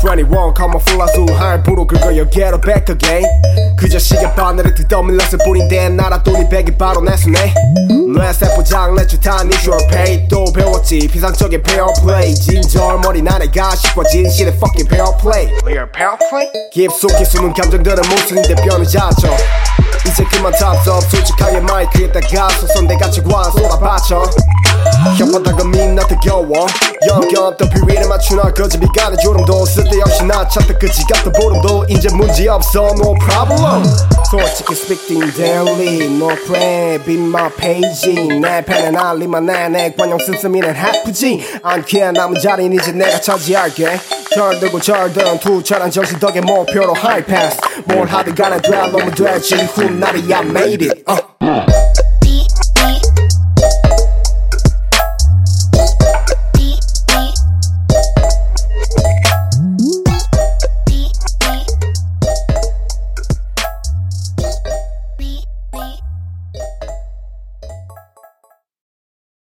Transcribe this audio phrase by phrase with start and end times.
[0.00, 3.24] 21, come on, full of soul, high, put a girl, you get it back again.
[3.76, 6.44] Cause you see your partner, it's the dumb, let's put in there, not a dolly
[6.46, 7.38] bag, it's bottle, that's me.
[8.06, 11.08] No, I said, put down, let you tie, need your pay, don't pay what you,
[11.08, 12.34] he's on chug, it's pay or play.
[12.34, 15.50] Jeans are money, not a guy, she's what jeans, she's a fucking pay or play.
[15.58, 16.50] Clear, pay or play?
[16.72, 18.70] Keep soaking, soon, come to the most, you need to be
[20.40, 24.22] 그만 답답 솔직하게 마이크에다가 소선대같이 관 쏟아받쳐
[25.18, 26.66] 혓바닥은 민나한테 겨워
[27.06, 32.94] 영겹던 비위를 맞추나 거짓비간의 주름도 쓸데없이 나 찾다 그지 같은 보름도 이제 문제없어.
[32.98, 33.84] No problem.
[34.30, 38.40] 솔직히 speaking daily no plan be my page.
[38.40, 41.44] 내 펜에 날리만 내내 관용 씀씀이는 하프지.
[41.62, 44.00] 않게 남은 자리는 이제 내가 차지할게
[44.33, 50.33] 절들고 절든 투철한 정신 덕에 목표로 high pass 뭘 하든 간에 돼 너무 되지 훗날이
[50.33, 51.28] I made it uh.